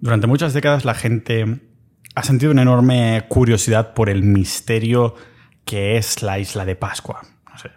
[0.00, 1.60] Durante muchas décadas la gente
[2.14, 5.14] ha sentido una enorme curiosidad por el misterio
[5.64, 7.22] que es la isla de Pascua.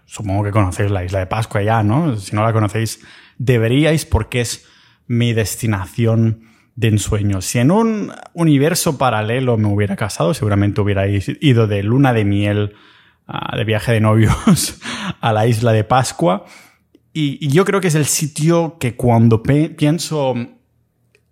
[0.06, 2.16] supongo que conocéis la isla de Pascua ya, ¿no?
[2.16, 3.02] Si no la conocéis,
[3.38, 4.66] deberíais porque es
[5.08, 6.44] mi destinación
[6.76, 7.42] de ensueño.
[7.42, 12.76] Si en un universo paralelo me hubiera casado, seguramente hubiera ido de luna de miel,
[13.28, 14.80] ah, de viaje de novios
[15.22, 16.46] a la isla de Pascua.
[17.14, 20.34] Y, yo creo que es el sitio que cuando pienso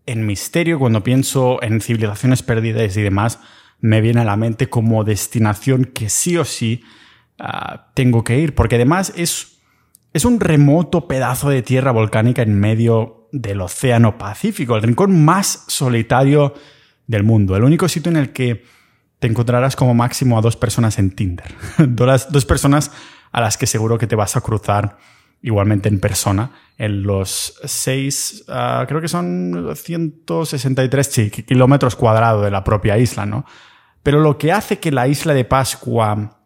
[0.09, 3.39] en misterio, cuando pienso en civilizaciones perdidas y demás,
[3.79, 6.83] me viene a la mente como destinación que sí o sí
[7.37, 9.59] ah, tengo que ir, porque además es,
[10.11, 15.65] es un remoto pedazo de tierra volcánica en medio del Océano Pacífico, el rincón más
[15.67, 16.55] solitario
[17.05, 18.63] del mundo, el único sitio en el que
[19.19, 22.91] te encontrarás como máximo a dos personas en Tinder, dos personas
[23.31, 24.97] a las que seguro que te vas a cruzar
[25.41, 32.63] igualmente en persona, en los seis, ah, creo que son 163 kilómetros cuadrados de la
[32.63, 33.45] propia isla, ¿no?
[34.03, 36.39] Pero lo que hace que la isla de Pascua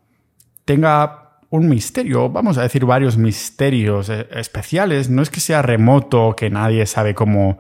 [0.66, 6.36] tenga un misterio, vamos a decir varios misterios eh, especiales, no es que sea remoto,
[6.36, 7.60] que nadie sabe cómo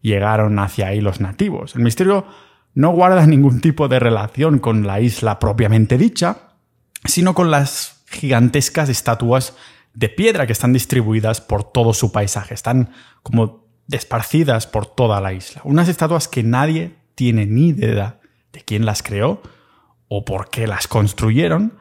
[0.00, 1.74] llegaron hacia ahí los nativos.
[1.76, 2.26] El misterio
[2.74, 6.38] no guarda ningún tipo de relación con la isla propiamente dicha,
[7.04, 9.54] sino con las gigantescas estatuas
[9.94, 12.54] de piedra que están distribuidas por todo su paisaje.
[12.54, 12.90] Están
[13.22, 15.60] como desparcidas por toda la isla.
[15.64, 18.20] Unas estatuas que nadie tiene ni idea
[18.52, 19.40] de quién las creó
[20.08, 21.78] o por qué las construyeron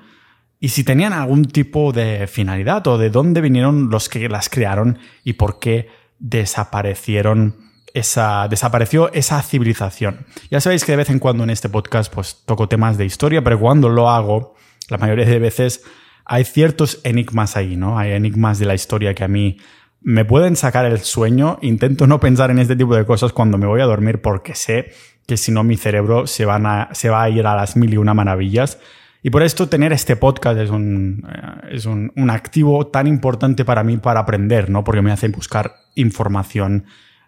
[0.60, 4.98] y si tenían algún tipo de finalidad o de dónde vinieron los que las crearon
[5.26, 7.58] y por qué desaparecieron
[7.94, 10.26] esa, desapareció esa civilización.
[10.50, 13.44] Ya sabéis que de vez en cuando en este podcast pues toco temas de historia,
[13.44, 14.56] pero cuando lo hago,
[14.88, 15.84] la mayoría de veces
[16.26, 17.98] hay ciertos enigmas ahí, ¿no?
[17.98, 19.58] Hay enigmas de la historia que a mí
[20.02, 21.58] me pueden sacar el sueño.
[21.62, 24.92] Intento no pensar en este tipo de cosas cuando me voy a dormir porque sé
[25.26, 28.80] que si no mi cerebro se, va a ir a las mil y una maravillas.
[29.26, 33.84] Y por esto tener este podcast es un, eh, es un, activo tan importante para
[33.84, 34.84] mí para aprender, ¿no?
[34.84, 36.86] Porque me hace buscar información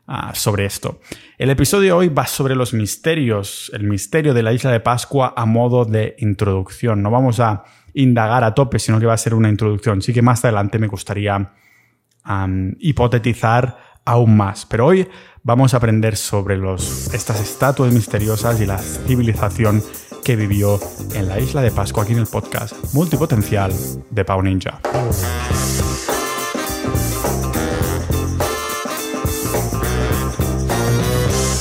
[0.10, 1.00] uh, sobre esto.
[1.38, 5.46] El episodio hoy va sobre los misterios, el misterio de la isla de Pascua a
[5.46, 7.02] modo de introducción.
[7.02, 7.64] No vamos a
[7.96, 10.02] indagar a tope, sino que va a ser una introducción.
[10.02, 11.54] Sí que más adelante me gustaría
[12.80, 14.66] hipotetizar aún más.
[14.66, 15.08] Pero hoy
[15.44, 19.82] vamos a aprender sobre los, estas estatuas misteriosas y la civilización
[20.24, 20.80] que vivió
[21.14, 23.72] en la isla de Pascua aquí en el podcast Multipotencial
[24.10, 24.82] de Pau Ninja.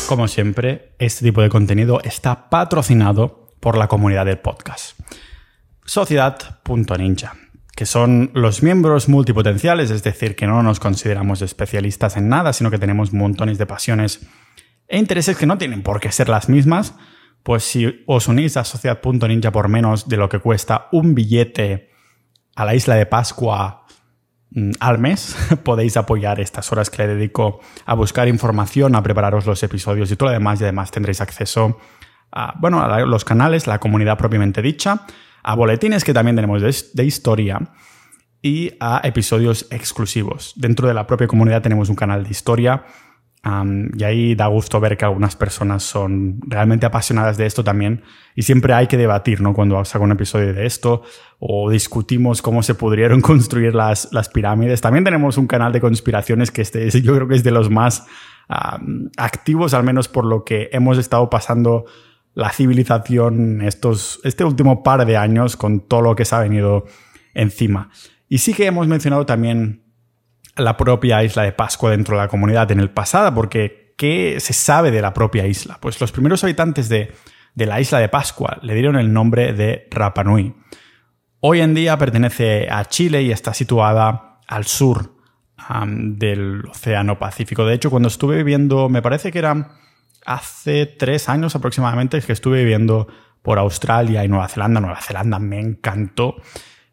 [0.09, 4.99] Como siempre, este tipo de contenido está patrocinado por la comunidad del podcast.
[5.85, 7.35] Sociedad.ninja,
[7.77, 12.71] que son los miembros multipotenciales, es decir, que no nos consideramos especialistas en nada, sino
[12.71, 14.27] que tenemos montones de pasiones
[14.89, 16.95] e intereses que no tienen por qué ser las mismas,
[17.43, 21.91] pues si os unís a Sociedad.ninja por menos de lo que cuesta un billete
[22.57, 23.85] a la isla de Pascua
[24.53, 29.45] mm, al mes, podéis apoyar estas horas que le dedico a buscar información, a prepararos
[29.45, 31.79] los episodios y todo lo demás, y además tendréis acceso
[32.33, 35.07] a, bueno, a los canales, la comunidad propiamente dicha,
[35.45, 37.61] a boletines que también tenemos de, historia
[38.43, 40.55] y a episodios exclusivos.
[40.57, 42.85] Dentro de la propia comunidad tenemos un canal de historia
[43.95, 48.03] y ahí da gusto ver que algunas personas son realmente apasionadas de esto también
[48.35, 49.53] y siempre hay que debatir, ¿no?
[49.53, 51.03] Cuando saco un episodio de esto
[51.39, 54.81] o discutimos cómo se pudieron construir las, las pirámides.
[54.81, 58.07] También tenemos un canal de conspiraciones que este yo creo que es de los más
[59.17, 61.87] activos, al menos por lo que hemos estado pasando
[62.35, 66.85] la civilización estos, este último par de años con todo lo que se ha venido
[67.33, 67.91] encima.
[68.29, 69.85] Y sí que hemos mencionado también
[70.57, 74.53] la propia isla de Pascua dentro de la comunidad en el pasado, porque ¿qué se
[74.53, 75.79] sabe de la propia isla?
[75.81, 77.13] Pues los primeros habitantes de,
[77.55, 80.55] la isla de Pascua le dieron el nombre de Rapa Nui.
[81.41, 85.15] Hoy en día pertenece a Chile y está situada al sur
[85.89, 87.65] del Océano Pacífico.
[87.65, 89.77] De hecho, cuando estuve viviendo, me parece que era
[90.25, 93.09] hace tres años aproximadamente que estuve viviendo
[93.43, 94.81] por Australia y Nueva Zelanda.
[94.81, 96.37] Nueva Zelanda me encantó.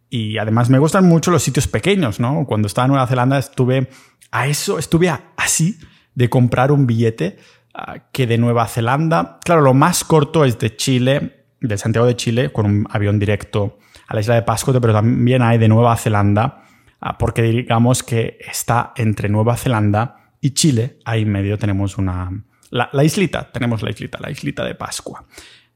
[0.10, 2.46] Y además me gustan mucho los sitios pequeños, ¿no?
[2.46, 3.90] Cuando estaba en Nueva Zelanda estuve
[4.32, 5.80] a eso, estuve así
[6.16, 7.38] de comprar un billete
[7.74, 12.18] ah, que de Nueva Zelanda, claro, lo más corto es de Chile, de Santiago de
[12.18, 13.78] Chile, con un avión directo
[14.08, 16.64] a la isla de Pascua, pero también hay de Nueva Zelanda,
[17.00, 22.30] ah, porque digamos que está entre Nueva Zelanda y Chile, ahí en medio tenemos una,
[22.72, 25.26] la, islita, tenemos la islita, la islita de Pascua.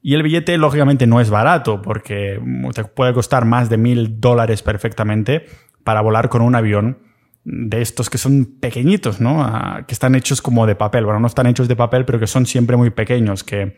[0.01, 2.39] Y el billete, lógicamente, no es barato porque
[2.73, 5.45] te puede costar más de mil dólares perfectamente
[5.83, 6.99] para volar con un avión
[7.43, 9.43] de estos que son pequeñitos, ¿no?
[9.43, 11.05] Ah, que están hechos como de papel.
[11.05, 13.77] Bueno, no están hechos de papel, pero que son siempre muy pequeños, que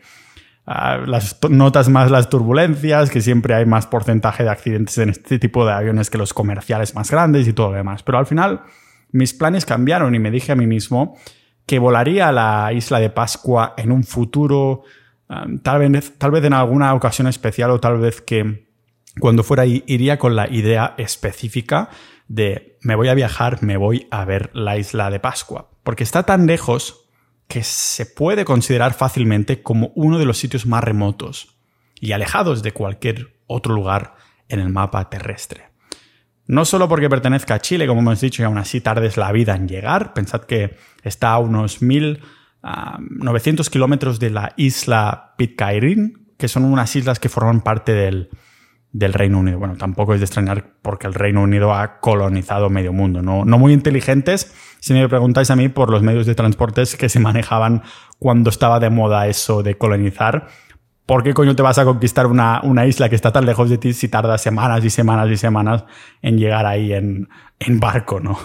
[0.66, 5.38] ah, las notas más las turbulencias, que siempre hay más porcentaje de accidentes en este
[5.38, 8.02] tipo de aviones que los comerciales más grandes y todo lo demás.
[8.02, 8.62] Pero al final
[9.10, 11.16] mis planes cambiaron y me dije a mí mismo
[11.68, 14.84] que volaría a la isla de Pascua en un futuro,
[15.28, 18.66] ah, tal, vez, tal vez en alguna ocasión especial o tal vez que
[19.20, 21.90] cuando fuera ahí iría con la idea específica
[22.26, 26.22] de me voy a viajar, me voy a ver la isla de Pascua, porque está
[26.22, 27.10] tan lejos
[27.48, 31.58] que se puede considerar fácilmente como uno de los sitios más remotos
[32.00, 34.14] y alejados de cualquier otro lugar
[34.48, 35.68] en el mapa terrestre.
[36.48, 39.54] No solo porque pertenezca a Chile, como hemos dicho, y aún así tardes la vida
[39.54, 42.20] en llegar, pensad que está a unos 1.900
[42.62, 48.30] ah, kilómetros de la isla Pitcairn, que son unas islas que forman parte del,
[48.92, 49.58] del Reino Unido.
[49.58, 53.20] Bueno, tampoco es de extrañar porque el Reino Unido ha colonizado medio mundo.
[53.20, 57.08] No, no muy inteligentes, si me preguntáis a mí, por los medios de transportes que
[57.08, 57.82] se manejaban
[58.18, 60.48] cuando estaba de moda eso de colonizar.
[61.08, 63.78] ¿Por qué coño te vas a conquistar una, una isla que está tan lejos de
[63.78, 65.84] ti si tardas semanas y semanas y semanas
[66.20, 68.38] en llegar ahí en, en barco, no?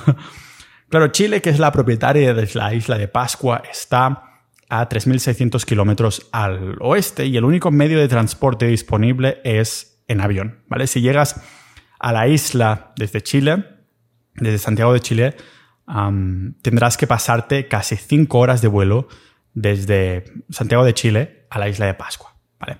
[0.90, 4.40] claro, Chile, que es la propietaria de la isla de Pascua, está
[4.70, 10.64] a 3.600 kilómetros al oeste y el único medio de transporte disponible es en avión,
[10.70, 10.88] ¿vale?
[10.88, 11.44] Si llegas
[12.00, 13.66] a la isla desde Chile,
[14.36, 15.36] desde Santiago de Chile,
[16.62, 19.10] tendrás que pasarte casi cinco horas de vuelo
[19.54, 22.33] desde Santiago de Chile a la isla de Pascua,
[22.66, 22.78] ¿vale?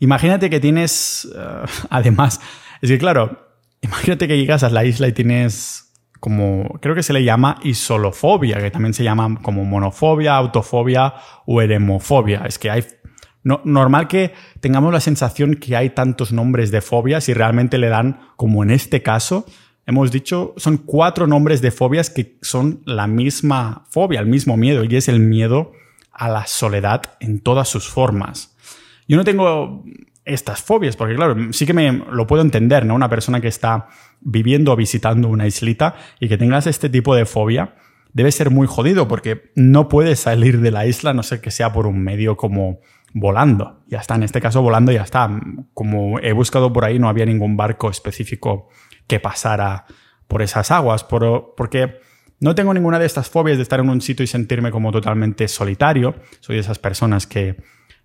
[0.00, 2.40] Imagínate que tienes, eh, además,
[2.80, 3.48] es que claro,
[3.82, 8.58] imagínate que llegas a la isla y tienes como, creo que se le llama isolofobia,
[8.58, 11.14] que también se llama como monofobia, autofobia
[11.46, 12.44] o eremofobia.
[12.46, 12.84] Es que hay
[13.42, 17.88] no, normal que tengamos la sensación que hay tantos nombres de fobias y realmente le
[17.88, 19.44] dan, como en este caso,
[19.84, 24.82] hemos dicho, son cuatro nombres de fobias que son la misma fobia, el mismo miedo,
[24.84, 25.72] y es el miedo
[26.10, 28.53] a la soledad en todas sus formas.
[29.08, 29.84] Yo no tengo
[30.24, 32.94] estas fobias, porque claro, sí que me lo puedo entender, ¿no?
[32.94, 33.88] Una persona que está
[34.20, 37.74] viviendo o visitando una islita y que tengas este tipo de fobia,
[38.12, 41.72] debe ser muy jodido, porque no puedes salir de la isla, no sé que sea
[41.72, 42.80] por un medio como
[43.12, 43.82] volando.
[43.86, 45.30] Ya está, en este caso volando ya está.
[45.74, 48.68] Como he buscado por ahí, no había ningún barco específico
[49.06, 49.84] que pasara
[50.26, 51.98] por esas aguas, porque
[52.40, 55.48] no tengo ninguna de estas fobias de estar en un sitio y sentirme como totalmente
[55.48, 56.14] solitario.
[56.40, 57.56] Soy de esas personas que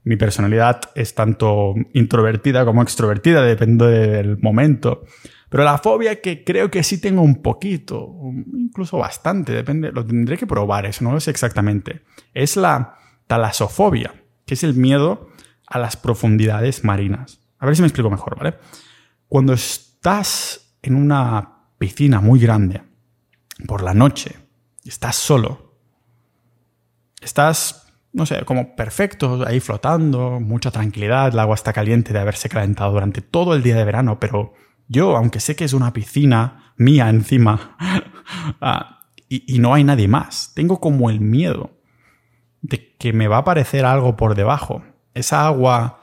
[0.03, 5.03] mi personalidad es tanto introvertida como extrovertida, depende del momento.
[5.49, 8.07] Pero la fobia que creo que sí tengo un poquito,
[8.53, 12.03] incluso bastante, depende, lo tendré que probar, eso no lo sé exactamente.
[12.33, 12.95] Es la
[13.27, 14.13] talasofobia
[14.49, 15.29] que es el miedo
[15.67, 17.39] a las profundidades marinas.
[17.59, 18.55] A ver si me explico mejor, ¿vale?
[19.27, 22.81] Cuando estás en una piscina muy grande
[23.67, 24.35] por la noche,
[24.83, 25.75] estás solo,
[27.21, 32.50] estás, no sé, como perfecto, ahí flotando, mucha tranquilidad, el agua está caliente de haberse
[32.50, 34.53] calentado durante todo el día de verano, pero
[34.88, 37.77] yo, aunque sé que es una piscina mía encima,
[38.61, 41.79] ah, y, y no hay nadie más, tengo como el miedo
[42.61, 44.83] de que me va a aparecer algo por debajo.
[45.13, 46.00] Esa agua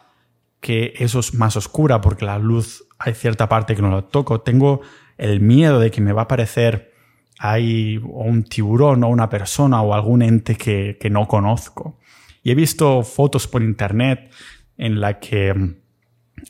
[0.61, 4.41] que eso es más oscura porque la luz hay cierta parte que no la toco.
[4.41, 4.81] Tengo
[5.19, 6.93] el miedo de que me va a aparecer
[7.39, 11.99] ahí un tiburón o una persona o algún ente que, que no conozco.
[12.43, 14.31] Y he visto fotos por internet
[14.79, 15.77] en la que mm,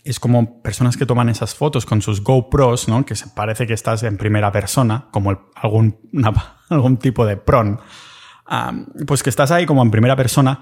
[0.04, 3.04] es como personas que toman esas fotos con sus GoPros, ¿no?
[3.04, 5.98] Que se parece que estás en primera persona, como algún,
[6.68, 7.80] algún tipo de pron
[9.06, 10.60] pues que estás ahí como en primera persona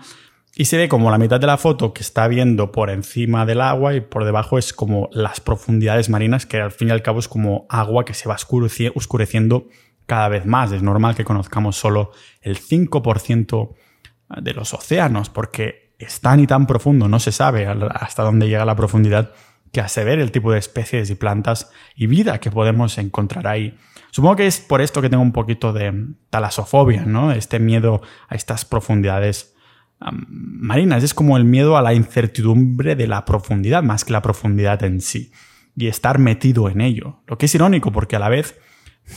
[0.56, 3.60] y se ve como la mitad de la foto que está viendo por encima del
[3.60, 7.18] agua y por debajo es como las profundidades marinas, que al fin y al cabo
[7.18, 8.37] es como agua que se va
[8.94, 9.66] oscureciendo
[10.06, 10.73] cada vez más.
[10.73, 13.75] Es normal que conozcamos solo el 5%
[14.40, 18.64] de los océanos, porque es tan y tan profundo, no se sabe hasta dónde llega
[18.64, 19.32] la profundidad,
[19.73, 23.76] que hace ver el tipo de especies y plantas y vida que podemos encontrar ahí.
[24.12, 27.32] Supongo que es por esto que tengo un poquito de talasofobia, ¿no?
[27.32, 29.54] Este miedo a estas profundidades
[30.12, 31.02] marinas.
[31.02, 35.00] Es como el miedo a la incertidumbre de la profundidad, más que la profundidad en
[35.00, 35.32] sí.
[35.76, 37.23] Y estar metido en ello.
[37.26, 38.56] Lo que es irónico, porque a la vez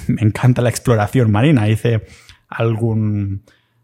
[0.08, 1.68] me encanta la exploración marina.
[1.70, 2.06] Hice
[2.48, 3.44] algún...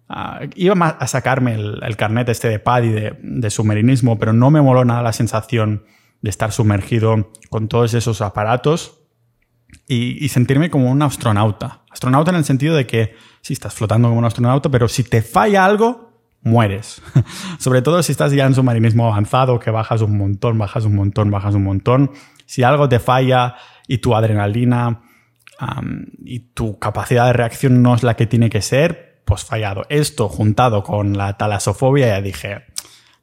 [0.09, 4.61] Ah, iba a sacarme el, carnet este de PADI de, de submarinismo, pero no me
[4.61, 5.85] moló nada la sensación
[6.21, 9.03] de estar sumergido con todos esos aparatos
[9.87, 11.81] y, sentirme como un astronauta.
[11.91, 15.21] Astronauta en el sentido de que sí, estás flotando como un astronauta, pero si te
[15.21, 17.01] falla algo, mueres.
[17.59, 21.31] Sobre todo si estás ya en submarinismo avanzado, que bajas un montón, bajas un montón,
[21.31, 22.11] bajas un montón.
[22.45, 23.55] Si algo te falla
[23.87, 25.01] y tu adrenalina
[26.23, 29.83] y tu capacidad de reacción no es la que tiene que ser, pues fallado.
[29.89, 32.65] Esto juntado con la talasofobia, ya dije,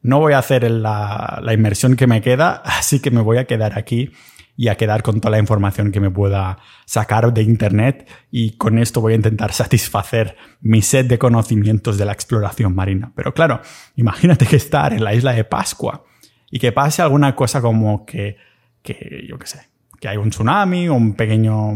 [0.03, 3.45] no voy a hacer la, la inmersión que me queda, así que me voy a
[3.45, 4.13] quedar aquí
[4.57, 8.79] y a quedar con toda la información que me pueda sacar de Internet y con
[8.79, 13.11] esto voy a intentar satisfacer mi sed de conocimientos de la exploración marina.
[13.15, 13.63] Pero claro,
[13.97, 16.05] imagínate que estar en la isla de Pascua
[16.51, 18.37] y que pase alguna cosa como que,
[18.83, 21.73] que yo qué sé, que hay un tsunami, un pequeño,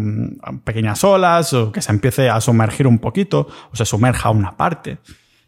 [0.65, 4.99] pequeñas olas, o que se empiece a sumergir un poquito, o se sumerja una parte.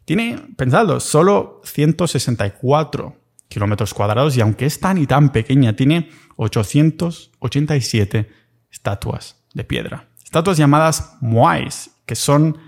[0.05, 3.17] Tiene, pensadlo, solo 164
[3.49, 8.29] kilómetros cuadrados y aunque es tan y tan pequeña, tiene 887
[8.71, 10.07] estatuas de piedra.
[10.23, 12.59] Estatuas llamadas moais, que son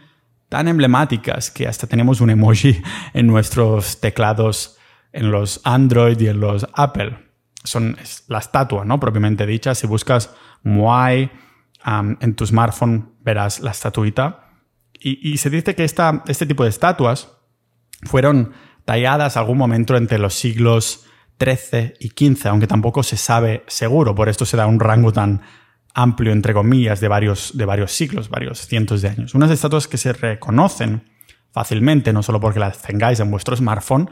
[0.50, 2.82] tan emblemáticas que hasta tenemos un emoji
[3.14, 4.78] en nuestros teclados
[5.14, 7.29] en los Android y en los Apple
[7.64, 7.98] son
[8.28, 9.00] la estatua, ¿no?
[9.00, 9.76] Propiamente dicha.
[9.76, 11.32] Si buscas Moai
[11.86, 14.46] en tu smartphone, verás la estatuita.
[15.02, 17.32] Y, se dice que esta, este tipo de estatuas
[18.04, 18.52] fueron
[18.84, 21.06] talladas algún momento entre los siglos
[21.40, 24.14] XIII y XV, aunque tampoco se sabe seguro.
[24.14, 25.42] Por esto se da un rango tan
[25.94, 29.36] amplio, entre comillas, de varios, de varios siglos, varios cientos de años.
[29.36, 31.04] Unas estatuas que se reconocen
[31.52, 34.10] fácilmente, no solo porque las tengáis en vuestro smartphone,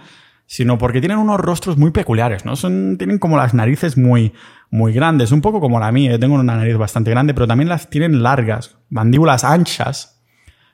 [0.48, 2.56] sino porque tienen unos rostros muy peculiares, ¿no?
[2.56, 4.34] Son, tienen como las narices muy,
[4.72, 6.12] muy grandes, un poco como la mía.
[6.12, 10.24] Yo tengo una nariz bastante grande, pero también las tienen largas, mandíbulas anchas,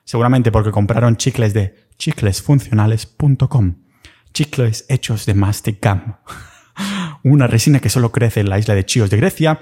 [0.04, 3.74] seguramente porque compraron chicles de chiclesfuncionales.com.
[4.32, 6.18] Chicles hechos de masticam.
[7.24, 9.60] una resina que solo crece en la isla de Chios de Grecia,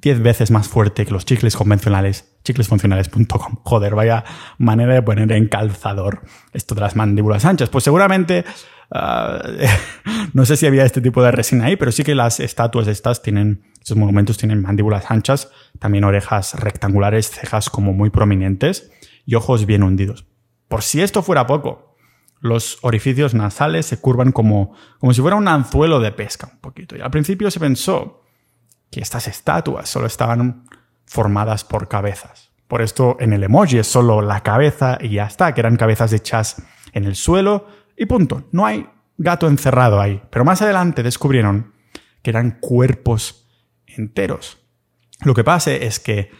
[0.00, 3.56] 10 veces más fuerte que los chicles convencionales, chiclesfuncionales.com.
[3.64, 4.24] Joder, vaya
[4.58, 7.68] manera de poner en calzador esto de las mandíbulas anchas.
[7.68, 8.44] Pues seguramente
[8.92, 9.42] Ah,
[10.32, 13.22] no sé si había este tipo de resina ahí, pero sí que las estatuas estas
[13.22, 18.90] tienen, estos monumentos tienen mandíbulas anchas, también orejas rectangulares, cejas como muy prominentes
[19.24, 20.26] y ojos bien hundidos.
[20.68, 21.96] Por si esto fuera poco,
[22.40, 26.96] los orificios nasales se curvan como, como si fuera un anzuelo de pesca, un poquito.
[26.96, 28.22] Y al principio se pensó
[28.90, 30.66] que estas estatuas solo estaban
[31.06, 32.50] formadas por cabezas.
[32.68, 36.12] Por esto en el emoji es solo la cabeza y ya está, que eran cabezas
[36.12, 37.66] hechas en el suelo
[37.96, 38.44] y punto.
[38.52, 40.22] No hay gato encerrado ahí.
[40.30, 41.74] Pero más adelante descubrieron
[42.22, 43.48] que eran cuerpos
[43.86, 44.58] enteros.
[45.22, 46.30] Lo que pasa es que,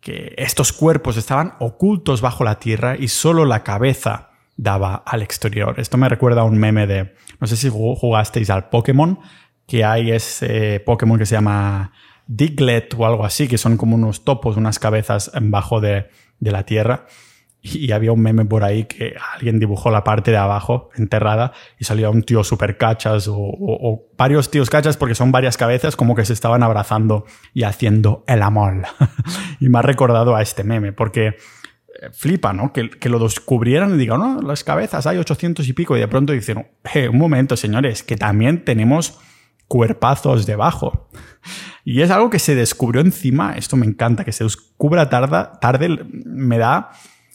[0.00, 5.78] que estos cuerpos estaban ocultos bajo la tierra y solo la cabeza daba al exterior.
[5.78, 9.18] Esto me recuerda a un meme de, no sé si jugasteis al Pokémon,
[9.66, 11.92] que hay ese Pokémon que se llama
[12.26, 16.08] Diglett o algo así, que son como unos topos, unas cabezas bajo de,
[16.40, 17.06] de la tierra
[17.64, 21.84] y había un meme por ahí que alguien dibujó la parte de abajo enterrada y
[21.84, 26.26] salía un tío super cachas o, varios tíos cachas porque son varias cabezas como que
[26.26, 28.82] se estaban abrazando y haciendo el amor.
[29.60, 31.34] y me ha recordado a este meme porque eh,
[32.12, 32.70] flipa, ¿no?
[32.74, 36.08] Que, que, lo descubrieran y digan, no, las cabezas hay 800 y pico y de
[36.08, 39.18] pronto dicen, eh, un momento, señores, que también tenemos
[39.74, 41.08] cuerpazos debajo.
[41.84, 46.58] Y es algo que se descubrió encima, esto me encanta, que se descubra tarde, me
[46.58, 46.92] da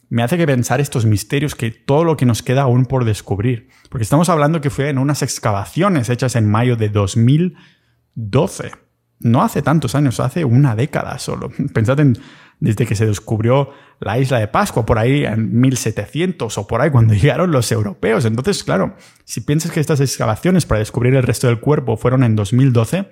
[0.08, 3.68] me hace que pensar estos misterios, que todo lo que nos queda aún por descubrir.
[3.90, 8.72] Porque estamos hablando que fue en unas excavaciones hechas en mayo de 2012.
[9.20, 11.52] No hace tantos años, hace una década solo.
[11.74, 12.18] Pensad en
[12.60, 16.90] desde que se descubrió la isla de Pascua, por ahí en 1700 o por ahí
[16.90, 18.26] cuando llegaron los europeos.
[18.26, 22.36] Entonces, claro, si piensas que estas excavaciones para descubrir el resto del cuerpo fueron en
[22.36, 23.10] 2012,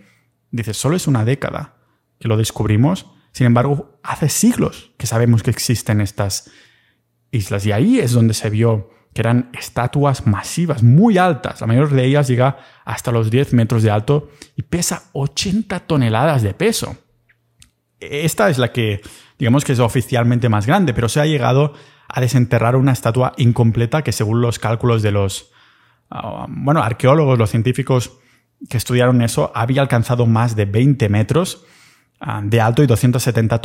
[0.51, 1.75] dices, solo es una década
[2.19, 3.07] que lo descubrimos.
[3.31, 6.49] Sin embargo, hace siglos que sabemos que existen estas
[7.31, 7.65] islas.
[7.65, 11.61] Y ahí es donde se vio que eran estatuas masivas, muy altas.
[11.61, 16.41] La mayor de ellas llega hasta los 10 metros de alto y pesa 80 toneladas
[16.43, 16.97] de peso.
[17.99, 19.01] Esta es la que,
[19.39, 21.73] digamos que es oficialmente más grande, pero se ha llegado
[22.07, 25.51] a desenterrar una estatua incompleta que según los cálculos de los,
[26.09, 28.11] ah, bueno, arqueólogos, los científicos
[28.69, 31.65] que estudiaron eso, había alcanzado más de 20 metros
[32.19, 33.61] ah, de alto y 270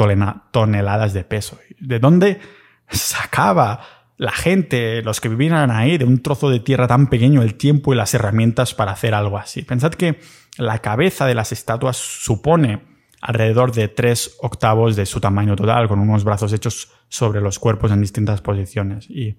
[0.51, 1.59] toneladas de peso.
[1.79, 2.41] ¿De dónde
[2.89, 3.81] sacaba
[4.23, 7.93] la gente, los que vivían ahí, de un trozo de tierra tan pequeño, el tiempo
[7.93, 9.62] y las herramientas para hacer algo así.
[9.62, 10.21] Pensad que
[10.59, 12.92] la cabeza de las estatuas supone
[13.23, 17.93] alrededor de tres octavos de su tamaño total, con unos brazos hechos sobre los cuerpos
[17.93, 19.09] en distintas posiciones.
[19.09, 19.38] Y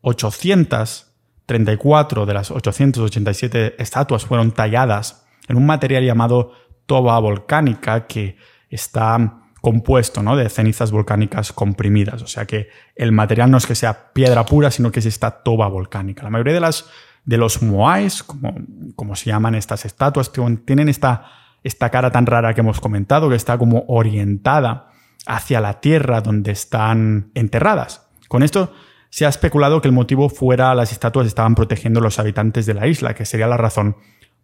[0.00, 6.52] 834 de las 887 estatuas fueron talladas en un material llamado
[6.86, 8.38] toba volcánica que
[8.70, 10.34] está compuesto ¿no?
[10.34, 12.22] de cenizas volcánicas comprimidas.
[12.22, 15.42] O sea que el material no es que sea piedra pura, sino que es esta
[15.42, 16.22] toba volcánica.
[16.22, 16.88] La mayoría de, las,
[17.26, 18.54] de los moais, como,
[18.96, 20.32] como se llaman estas estatuas,
[20.64, 24.90] tienen esta, esta cara tan rara que hemos comentado, que está como orientada
[25.26, 28.08] hacia la tierra donde están enterradas.
[28.28, 28.72] Con esto
[29.10, 32.74] se ha especulado que el motivo fuera las estatuas estaban protegiendo a los habitantes de
[32.74, 33.96] la isla, que sería la razón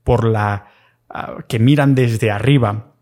[0.04, 0.68] por la
[1.08, 2.92] ah, que miran desde arriba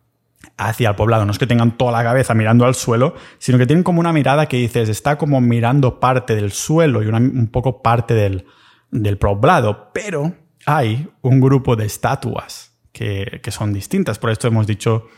[0.57, 1.25] hacia el poblado.
[1.25, 4.13] No es que tengan toda la cabeza mirando al suelo, sino que tienen como una
[4.13, 8.47] mirada que dices, está como mirando parte del suelo y un poco parte del,
[8.91, 9.91] del poblado.
[9.93, 10.35] Pero
[10.67, 14.19] hay un grupo de estatuas que, que son distintas.
[14.19, 15.09] Por esto hemos dicho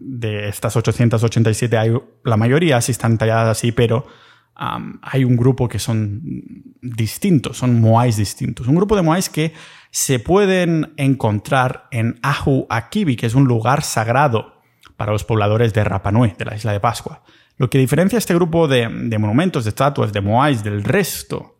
[0.00, 1.92] de estas 887 hay,
[2.24, 4.06] la mayoría sí están talladas así, pero
[4.54, 6.22] hay un grupo que son
[6.80, 8.66] distintos, son moais distintos.
[8.66, 9.52] Un grupo de moais que
[9.90, 14.62] se pueden encontrar en Ahu Akibi, que es un lugar sagrado
[14.96, 17.22] para los pobladores de Rapa Nui, de la isla de Pascua.
[17.58, 21.58] Lo que diferencia este grupo de, de monumentos, de estatuas, de moais del resto,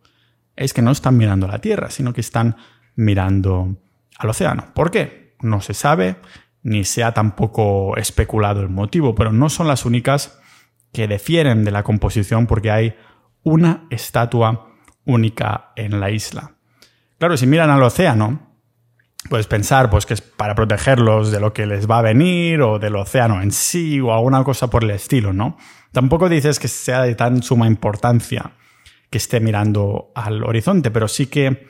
[0.55, 2.55] es que no están mirando la tierra, sino que están
[2.95, 3.77] mirando
[4.17, 4.73] al océano.
[4.73, 5.35] ¿Por qué?
[5.41, 6.17] No se sabe
[6.63, 10.39] ni se ha tampoco especulado el motivo, pero no son las únicas
[10.91, 12.95] que difieren de la composición porque hay
[13.43, 16.55] una estatua única en la isla.
[17.17, 18.57] Claro, si miran al océano,
[19.29, 22.79] puedes pensar pues, que es para protegerlos de lo que les va a venir o
[22.79, 25.57] del océano en sí o alguna cosa por el estilo, ¿no?
[25.91, 28.51] Tampoco dices que sea de tan suma importancia
[29.09, 31.67] que esté mirando al horizonte, pero sí que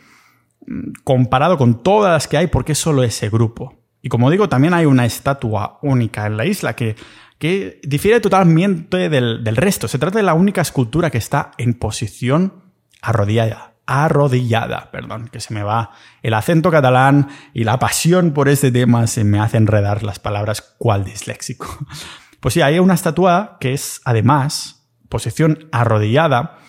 [1.04, 3.76] comparado con todas las que hay, ¿por qué solo ese grupo?
[4.02, 6.96] Y como digo, también hay una estatua única en la isla que,
[7.40, 9.88] que difiere totalmente del, resto.
[9.88, 12.64] Se trata de la única escultura que está en posición
[13.02, 13.74] arrodillada.
[13.86, 19.08] Arrodillada, perdón, que se me va el acento catalán y la pasión por este tema
[19.08, 21.68] se me hace enredar las palabras cual disléxico.
[22.40, 26.60] Pues sí, hay una estatua que es además posición arrodillada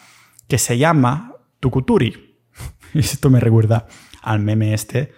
[0.48, 2.27] que se llama Tukuturi.
[2.94, 3.86] Esto me recuerda
[4.22, 5.12] al meme este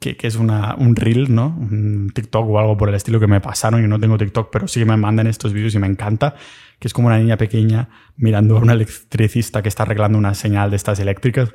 [0.00, 1.48] que, es una, un reel, ¿no?
[1.48, 3.82] Un TikTok o algo por el estilo que me pasaron.
[3.82, 6.34] Yo no tengo TikTok, pero sí que me mandan estos vídeos y me encanta.
[6.78, 10.70] Que es como una niña pequeña mirando a un electricista que está arreglando una señal
[10.70, 11.52] de estas eléctricas.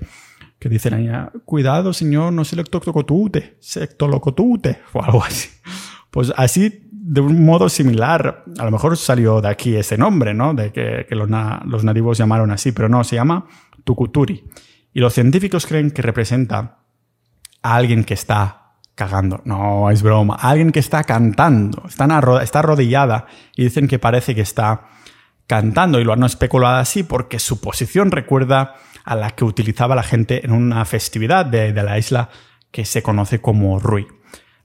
[0.60, 5.50] Que dice la niña, cuidado señor, no se electrocutute, se locotute o algo así.
[6.12, 10.54] Pues así, de un modo similar, a lo mejor salió de aquí ese nombre, ¿no?
[10.54, 11.30] De que, que los,
[11.66, 13.48] los nativos llamaron así, pero no, se llama
[13.84, 14.44] Tukuturi.
[14.94, 16.80] Y los científicos creen que representa
[17.62, 19.42] a alguien que está cagando.
[19.46, 20.36] No, es broma.
[20.36, 21.84] alguien que está cantando.
[21.88, 22.08] Está,
[22.42, 24.88] está arrodillada y dicen que parece que está
[25.48, 30.04] cantando y lo han especulado así porque su posición recuerda a la que utilizaba la
[30.04, 32.30] gente en una festividad de, la isla
[32.70, 34.06] que se conoce como Rui.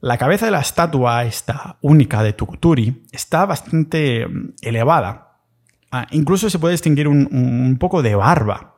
[0.01, 5.39] La cabeza de la estatua, esta única de Tukuturi, está bastante mm, elevada.
[5.91, 8.74] Ah, incluso se puede distinguir un, poco de barba.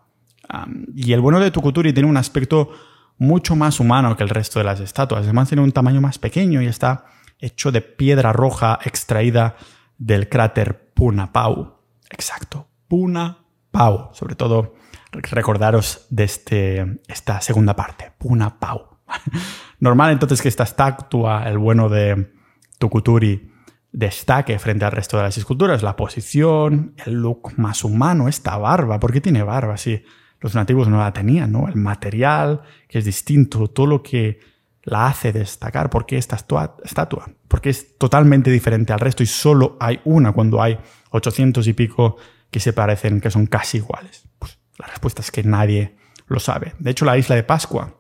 [0.96, 2.72] Y el bueno de Tukuturi tiene un aspecto
[3.18, 5.24] mucho más humano que el resto de las estatuas.
[5.24, 7.06] Además tiene un tamaño más pequeño y está
[7.40, 9.56] hecho de piedra roja extraída
[9.98, 11.82] del cráter Punapau.
[12.10, 14.10] Exacto, Punapau.
[14.14, 14.76] Sobre todo
[15.12, 19.00] recordaros de este, esta segunda parte, Punapau.
[19.80, 22.34] Normal entonces que esta estatua, el bueno de
[22.78, 23.52] Tukuturi,
[23.92, 25.82] destaque frente al resto de las esculturas.
[25.82, 29.00] La posición, el look más humano, esta barba.
[29.00, 29.78] ¿Por qué tiene barba?
[29.78, 30.04] Sí
[30.40, 31.68] los nativos no la tenían, ¿no?
[31.68, 34.40] El material, que es distinto, todo lo que
[34.84, 35.90] la hace destacar.
[35.90, 37.30] ¿Por qué esta estatua?
[37.48, 40.78] Porque es totalmente diferente al resto y solo hay una cuando hay
[41.12, 42.18] 800 y pico
[42.52, 44.28] que se parecen, que son casi iguales.
[44.40, 45.98] Pues la respuesta es que nadie
[46.28, 46.76] lo sabe.
[46.80, 47.96] De hecho, la isla de Pascua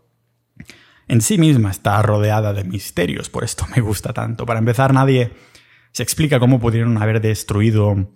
[1.07, 4.45] en sí misma está rodeada de misterios, por esto me gusta tanto.
[4.45, 5.31] Para empezar, nadie
[5.91, 8.11] se explica cómo pudieron haber destruido,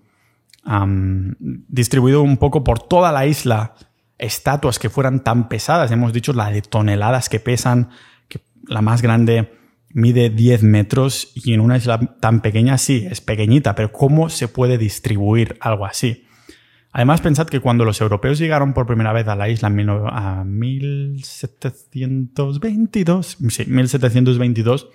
[1.40, 3.76] distribuido un poco por toda la isla
[4.22, 5.92] estatuas que fueran tan pesadas.
[5.92, 7.90] Hemos dicho la de toneladas que pesan,
[8.30, 9.52] que la más grande
[9.94, 14.48] mide 10 metros y en una isla tan pequeña sí, es pequeñita, pero ¿cómo se
[14.48, 16.26] puede distribuir algo así?
[16.94, 23.38] Además, pensad que cuando los europeos llegaron por primera vez a la isla en 1722,
[23.50, 24.90] sí, 1722,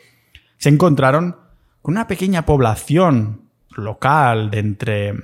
[0.59, 1.37] se encontraron
[1.81, 3.41] con una pequeña población
[3.75, 5.15] local de entre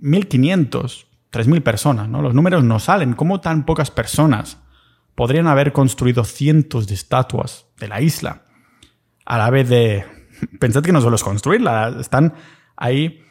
[0.00, 2.22] 1500 3.000 personas, ¿no?
[2.22, 3.14] Los números no salen.
[3.14, 4.58] ¿Cómo tan pocas personas
[5.14, 8.42] podrían haber construido cientos de estatuas de la isla?
[9.24, 10.04] A la vez de...
[10.60, 12.34] Pensad que no solo es construirla, están
[12.76, 13.22] ahí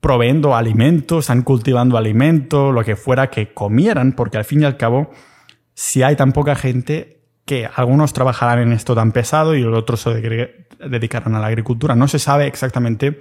[0.00, 4.76] proveyendo alimentos, están cultivando alimento, lo que fuera que comieran, porque al fin y al
[4.76, 5.10] cabo,
[5.74, 10.00] si hay tan poca gente, que algunos trabajarán en esto tan pesado y los otros
[10.02, 11.96] se dedicarán a la agricultura.
[11.96, 13.20] No se sabe exactamente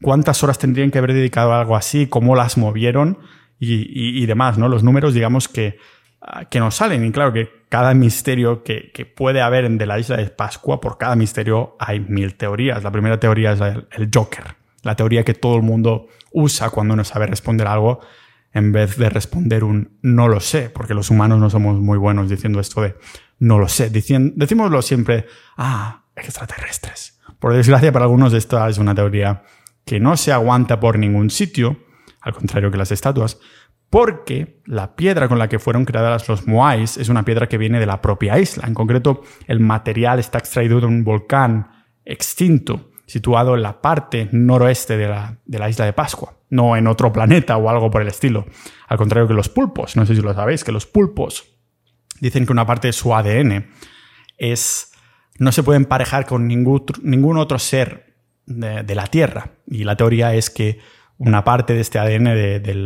[0.00, 3.18] cuántas horas tendrían que haber dedicado a algo así, cómo las movieron
[3.58, 4.68] y, demás, ¿no?
[4.68, 5.78] Los números, digamos, que,
[6.20, 7.04] ah, que nos salen.
[7.04, 10.98] Y claro que cada misterio que, puede haber en de la isla de Pascua, por
[10.98, 12.82] cada misterio hay mil teorías.
[12.82, 14.56] La primera teoría es el, Joker.
[14.82, 18.00] la teoría que todo el mundo usa cuando no sabe responder algo,
[18.52, 22.28] en vez de responder un no lo sé, porque los humanos no somos muy buenos
[22.28, 22.94] diciendo esto de
[23.38, 23.90] no lo sé.
[23.90, 27.20] decimoslo siempre, ah, extraterrestres.
[27.38, 29.42] Por desgracia, para algunos esta es una teoría
[29.84, 31.78] que no se aguanta por ningún sitio,
[32.24, 33.38] al contrario que las estatuas,
[33.90, 37.78] porque la piedra con la que fueron creadas los Moais es una piedra que viene
[37.78, 38.66] de la propia isla.
[38.66, 41.70] En concreto, el material está extraído de un volcán
[42.04, 46.86] extinto situado en la parte noroeste de la, de la, isla de Pascua, no en
[46.86, 48.46] otro planeta o algo por el estilo.
[48.88, 51.44] Al contrario que los pulpos, no sé si lo sabéis, que los pulpos
[52.20, 53.70] dicen que una parte de su ADN
[54.38, 54.92] es
[55.38, 58.14] no se puede emparejar con ningún, ningún otro ser
[58.46, 59.50] de, la Tierra.
[59.66, 60.78] Y la teoría es que
[61.18, 62.24] una parte de este ADN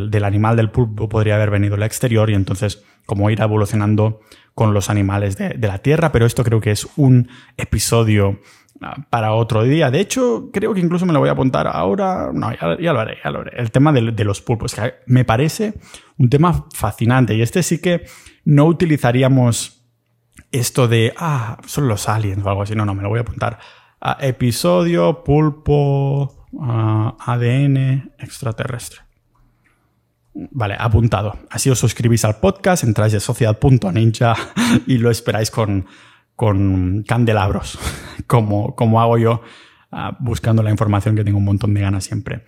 [0.09, 4.21] del, animal del pulpo podría haber venido del exterior y entonces como ir evolucionando
[4.53, 8.39] con los animales de, la Tierra, pero esto creo que es un episodio
[8.81, 9.89] ah, para otro día.
[9.89, 12.29] De hecho, creo que incluso me lo voy a apuntar ahora.
[12.33, 13.51] No, ya, lo haré, ya lo haré.
[13.55, 15.73] El tema de, de, los pulpos, que me parece
[16.17, 17.33] un tema fascinante.
[17.35, 18.05] Y este sí que
[18.43, 19.81] no utilizaríamos
[20.51, 22.75] esto de, ah, son los aliens o algo así.
[22.75, 23.59] No, no, me lo voy a apuntar.
[24.19, 29.01] episodio pulpo ADN extraterrestre.
[30.33, 31.37] Vale, apuntado.
[31.49, 34.35] Así os suscribís al podcast, entráis de sociedad.ninja
[34.87, 35.87] y lo esperáis con,
[36.35, 37.77] con candelabros,
[38.27, 39.41] como, como hago yo
[39.91, 42.45] ah, buscando la información que tengo un montón de ganas siempre.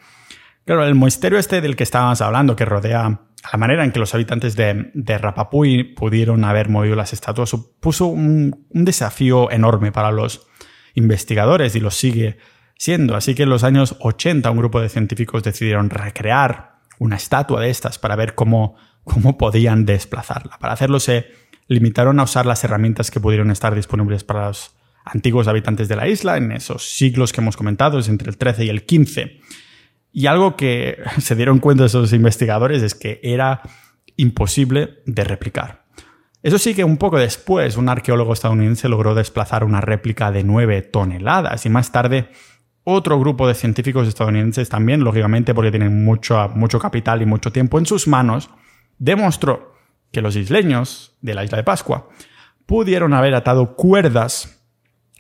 [0.66, 4.14] Claro, el misterio este del que estábamos hablando, que rodea la manera en que los
[4.14, 10.12] habitantes de, de Rapapui pudieron haber movido las estatuas, supuso un, un desafío enorme para
[10.12, 10.48] los
[10.94, 12.38] investigadores y lo sigue
[12.82, 13.15] siendo.
[13.15, 17.70] Así que en los años 80 un grupo de científicos decidieron recrear una estatua de
[17.70, 20.58] estas para ver cómo, cómo podían desplazarla.
[20.58, 21.28] Para hacerlo se
[21.67, 26.08] limitaron a usar las herramientas que pudieron estar disponibles para los antiguos habitantes de la
[26.08, 29.39] isla en esos siglos que hemos comentado, entre el 13 y el 15.
[30.12, 33.62] Y algo que se dieron cuenta esos investigadores es que era
[34.17, 35.86] imposible de replicar.
[36.41, 40.82] Eso sí que un poco después un arqueólogo estadounidense logró desplazar una réplica de 9
[40.82, 42.32] toneladas y más tarde
[42.84, 47.78] otro grupo de científicos estadounidenses también, lógicamente porque tienen mucho, mucho capital y mucho tiempo
[47.78, 48.50] en sus manos,
[48.98, 49.76] demostró
[50.12, 52.10] que los isleños de la isla de Pascua
[52.65, 54.62] pudieron haber atado cuerdas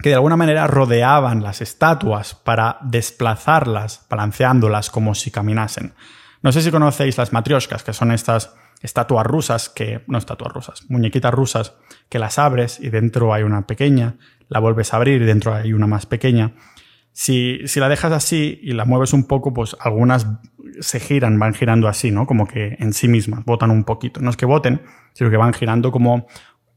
[0.01, 5.93] que de alguna manera rodeaban las estatuas para desplazarlas, balanceándolas como si caminasen.
[6.41, 10.89] No sé si conocéis las matrioscas, que son estas estatuas rusas que, no estatuas rusas,
[10.89, 11.73] muñequitas rusas,
[12.09, 14.15] que las abres y dentro hay una pequeña,
[14.47, 16.53] la vuelves a abrir y dentro hay una más pequeña.
[17.13, 20.27] Si, si la dejas así y la mueves un poco, pues algunas
[20.79, 22.25] se giran, van girando así, ¿no?
[22.25, 24.21] Como que en sí mismas, botan un poquito.
[24.21, 24.81] No es que boten,
[25.13, 26.27] sino que van girando como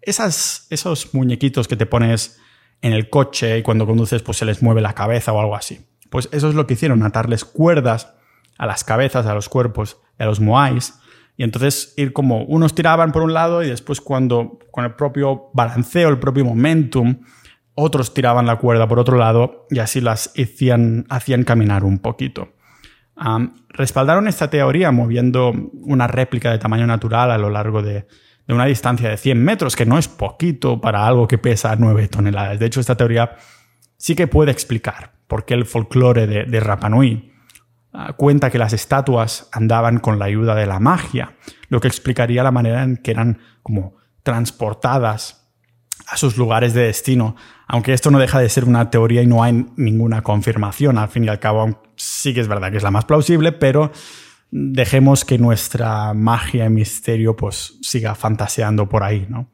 [0.02, 2.38] esas, esos muñequitos que te pones
[2.82, 5.86] en el coche y cuando conduces pues se les mueve la cabeza o algo así.
[6.10, 8.14] Pues eso es lo que hicieron, atarles cuerdas
[8.58, 10.94] a las cabezas, a los cuerpos de los moais
[11.36, 15.50] y entonces ir como unos tiraban por un lado y después cuando con el propio
[15.52, 17.20] balanceo, el propio momentum,
[17.74, 22.54] otros tiraban la cuerda por otro lado y así las hacían, hacían caminar un poquito.
[23.68, 28.06] respaldaron esta teoría moviendo una réplica de tamaño natural a lo largo de,
[28.46, 32.08] de una distancia de 100 metros, que no es poquito para algo que pesa 9
[32.08, 32.58] toneladas.
[32.58, 33.36] De hecho, esta teoría
[33.96, 37.32] sí que puede explicar por qué el folclore de, de Rapa Nui
[37.92, 41.36] ah, cuenta que las estatuas andaban con la ayuda de la magia,
[41.68, 45.50] lo que explicaría la manera en que eran como transportadas
[46.06, 49.42] a sus lugares de destino, aunque esto no deja de ser una teoría y no
[49.42, 52.90] hay ninguna confirmación, al fin y al cabo sí que es verdad que es la
[52.90, 53.90] más plausible, pero
[54.50, 59.50] dejemos que nuestra magia y misterio pues siga fantaseando por ahí, ¿no?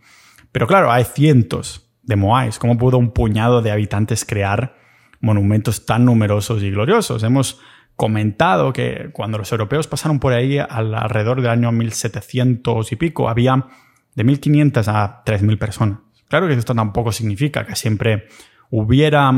[0.53, 2.59] Pero claro, hay cientos de Moais.
[2.59, 4.77] ¿Cómo pudo un puñado de habitantes crear
[5.21, 7.23] monumentos tan numerosos y gloriosos?
[7.23, 7.61] Hemos
[7.97, 13.67] comentado que cuando los europeos pasaron por ahí alrededor del año 1700 y pico, había
[14.15, 15.99] de 1500 a 3000 personas.
[16.31, 18.29] Claro que esto tampoco significa que siempre
[18.71, 19.31] hubiera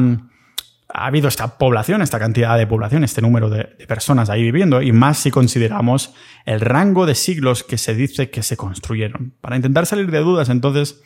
[0.94, 4.92] ha habido esta población, esta cantidad de población, este número de, personas ahí viviendo, y
[4.92, 9.33] más si consideramos el rango de siglos que se dice que se construyeron.
[9.40, 11.02] Para intentar salir de dudas, entonces,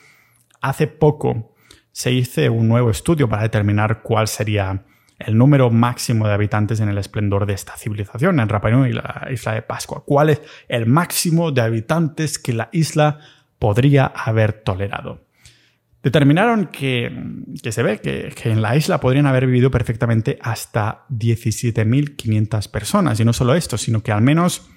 [0.60, 1.54] hace poco
[1.92, 4.84] se hizo un nuevo estudio para determinar cuál sería
[5.20, 8.92] el número máximo de habitantes en el esplendor de esta civilización, en Rapa Nui y
[8.92, 10.02] la isla de Pascua.
[10.04, 13.20] ¿Cuál es el máximo de habitantes que la isla
[13.60, 15.25] podría haber tolerado?
[16.06, 17.10] Determinaron que,
[17.68, 23.18] se ve que, en la isla podrían haber vivido perfectamente hasta 17.500 personas.
[23.18, 24.68] Y no solo esto, sino que al menos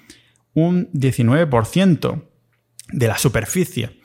[0.54, 2.24] un 19%
[2.90, 4.00] de la superficie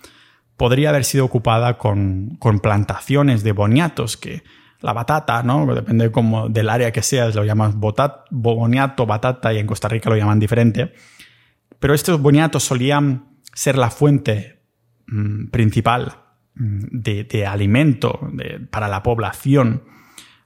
[0.56, 4.44] podría haber sido ocupada con, plantaciones de boniatos que
[4.82, 5.66] la batata, ¿no?
[5.74, 10.12] Depende como del área que seas, lo llamas botat, boniato, batata y en Costa Rica
[10.12, 10.94] lo llaman diferente.
[11.80, 14.62] Pero estos boniatos solían ser la fuente
[15.08, 16.25] mm, principal
[16.56, 18.20] mm, de, alimento
[18.70, 19.84] para la población.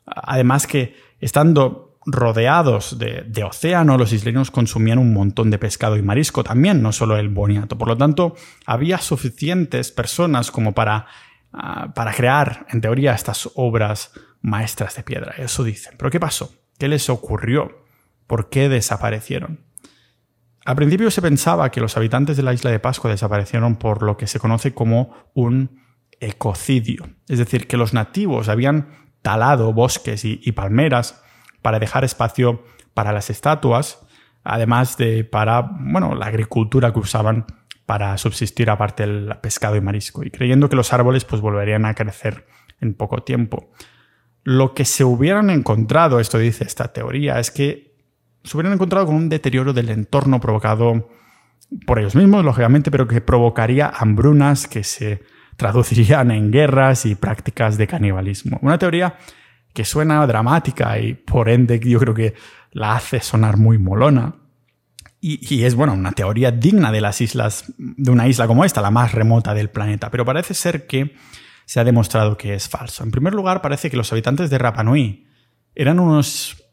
[0.06, 6.02] Además que estando rodeados de, de, océano, los isleños consumían un montón de pescado y
[6.02, 7.78] marisco también, no solo el boniato.
[7.78, 11.08] Por lo tanto, había suficientes personas como para,
[11.54, 15.34] ah, para crear, en teoría, estas obras maestras de piedra.
[15.38, 15.96] Eso dicen.
[15.98, 16.54] Pero ¿qué pasó?
[16.78, 17.84] ¿Qué les ocurrió?
[18.28, 19.66] ¿Por qué desaparecieron?
[20.66, 24.18] Al principio se pensaba que los habitantes de la isla de Pascua desaparecieron por lo
[24.18, 25.82] que se conoce como un
[26.20, 27.10] ecocidio.
[27.28, 28.90] Es decir, que los nativos habían
[29.22, 31.22] talado bosques y, palmeras
[31.62, 34.06] para dejar espacio para las estatuas,
[34.44, 37.46] además de para bueno, la agricultura que usaban
[37.86, 41.96] para subsistir aparte del pescado y marisco, y creyendo que los árboles pues volverían a
[41.96, 42.46] crecer
[42.80, 43.72] en poco tiempo.
[44.44, 47.96] Lo que se hubieran encontrado, esto dice esta teoría, es que
[48.44, 51.10] se hubieran encontrado con un deterioro del entorno provocado
[51.86, 55.22] por ellos mismos, lógicamente, pero que provocaría hambrunas que se
[55.60, 58.58] traducirían en guerras y prácticas de canibalismo.
[58.62, 59.18] Una teoría
[59.74, 62.34] que suena dramática y por ende yo creo que
[62.72, 64.36] la hace sonar muy molona.
[65.22, 68.90] Y, es, bueno, una teoría digna de las islas, de una isla como esta, la
[68.90, 70.10] más remota del planeta.
[70.10, 71.14] Pero parece ser que
[71.66, 73.04] se ha demostrado que es falso.
[73.04, 75.28] En primer lugar, parece que los habitantes de Rapa Nui
[75.76, 76.64] eran unos,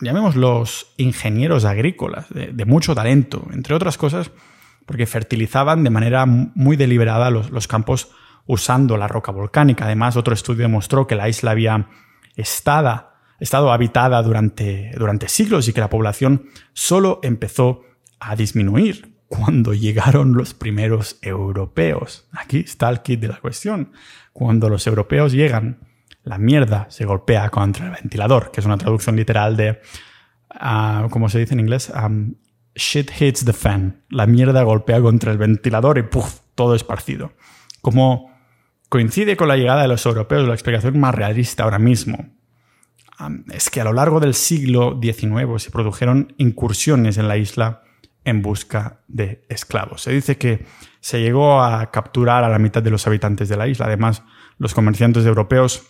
[0.00, 4.30] llamémoslos, ingenieros agrícolas de, mucho talento, entre otras cosas,
[4.86, 8.10] porque fertilizaban de manera muy deliberada los, campos
[8.46, 9.84] usando la roca volcánica.
[9.84, 11.88] Además, otro estudio demostró que la isla había
[12.36, 17.82] estado, habitada durante, durante siglos y que la población solo empezó
[18.20, 22.28] a disminuir cuando llegaron los primeros europeos.
[22.32, 23.92] Aquí está el kit de la cuestión.
[24.32, 25.78] Cuando los europeos llegan,
[26.24, 29.80] la mierda se golpea contra el ventilador, que es una traducción literal de,
[30.54, 31.92] uh, ¿cómo se dice en inglés?
[32.74, 34.02] Shit hits the fan.
[34.08, 36.40] La mierda golpea contra el ventilador y ¡puf!
[36.54, 37.32] todo esparcido.
[37.80, 38.30] Como
[38.88, 42.28] coincide con la llegada de los europeos, la explicación más realista ahora mismo
[43.52, 47.82] es que a lo largo del siglo XIX se produjeron incursiones en la isla
[48.24, 50.02] en busca de esclavos.
[50.02, 50.64] Se dice que
[51.00, 53.86] se llegó a capturar a la mitad de los habitantes de la isla.
[53.86, 54.22] Además,
[54.58, 55.82] los comerciantes europeos,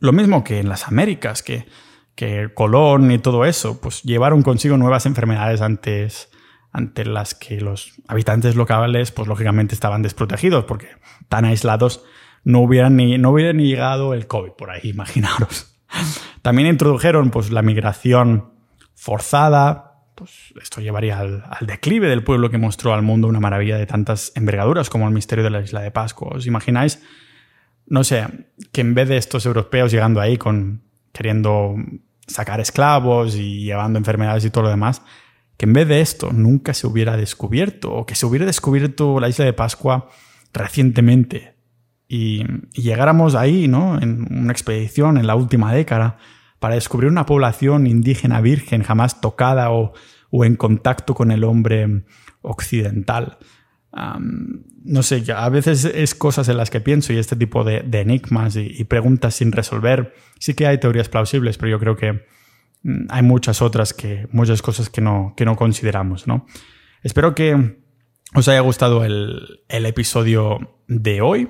[0.00, 1.66] lo mismo que en las Américas, que,
[2.14, 6.30] que Colón y todo eso, pues llevaron consigo nuevas enfermedades antes,
[6.72, 10.88] ante las que los habitantes locales, pues lógicamente estaban desprotegidos, porque
[11.28, 12.04] tan aislados
[12.44, 15.76] no hubieran ni, no hubieran llegado el COVID por ahí, imaginaros.
[16.42, 18.52] También introdujeron pues la migración
[18.94, 23.86] forzada, pues esto llevaría al, declive del pueblo que mostró al mundo una maravilla de
[23.86, 26.28] tantas envergaduras como el misterio de la isla de Pascua.
[26.34, 27.02] ¿Os imagináis?
[27.86, 28.26] No sé,
[28.72, 30.82] que en vez de estos europeos llegando ahí con
[31.14, 31.76] queriendo
[32.26, 35.00] sacar esclavos y llevando enfermedades y todo lo demás,
[35.56, 39.30] que en vez de esto nunca se hubiera descubierto o que se hubiera descubierto la
[39.30, 40.10] isla de Pascua
[40.52, 41.54] recientemente
[42.08, 44.00] y, llegáramos ahí, ¿no?
[44.00, 46.18] En una expedición en la última década
[46.58, 49.92] para descubrir una población indígena virgen jamás tocada o,
[50.32, 52.04] en contacto con el hombre
[52.42, 53.38] occidental.
[53.96, 58.56] No sé, a veces es cosas en las que pienso y este tipo de, enigmas
[58.56, 60.14] y, preguntas sin resolver.
[60.38, 62.24] Sí que hay teorías plausibles, pero yo creo que
[62.82, 66.46] mm, hay muchas otras que, muchas cosas que no, que no consideramos, ¿no?
[67.02, 67.78] Espero que
[68.34, 71.48] os haya gustado el, el episodio de hoy.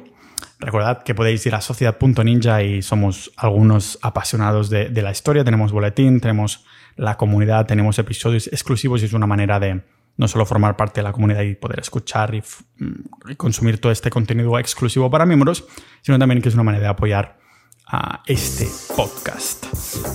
[0.61, 5.45] Recordad que podéis ir a sociedad.ninja y somos algunos apasionados de, la historia.
[5.45, 6.65] Tenemos boletín, tenemos
[6.97, 9.83] la comunidad, tenemos episodios exclusivos y es una manera de
[10.17, 12.43] no solo formar parte de la comunidad y poder escuchar y,
[12.79, 15.65] mm, y consumir todo este contenido exclusivo para miembros,
[16.03, 17.39] sino también que es una manera de apoyar
[17.87, 19.67] a este podcast.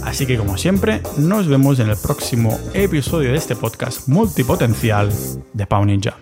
[0.04, 5.12] Así que como siempre, nos vemos en el próximo episodio de este podcast multipotencial
[5.54, 6.18] de Pau Ninja.